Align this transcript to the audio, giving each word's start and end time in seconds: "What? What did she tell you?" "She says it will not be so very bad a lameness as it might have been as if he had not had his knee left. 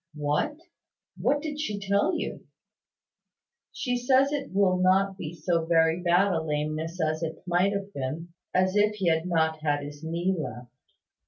"What? 0.15 0.57
What 1.15 1.43
did 1.43 1.59
she 1.59 1.79
tell 1.79 2.15
you?" 2.17 2.47
"She 3.71 3.95
says 3.97 4.31
it 4.33 4.51
will 4.51 4.77
not 4.77 5.15
be 5.15 5.31
so 5.35 5.67
very 5.67 6.01
bad 6.01 6.33
a 6.33 6.41
lameness 6.41 6.99
as 6.99 7.21
it 7.21 7.43
might 7.45 7.71
have 7.73 7.93
been 7.93 8.29
as 8.51 8.75
if 8.75 8.95
he 8.95 9.09
had 9.09 9.27
not 9.27 9.59
had 9.59 9.83
his 9.83 10.03
knee 10.03 10.35
left. 10.35 10.71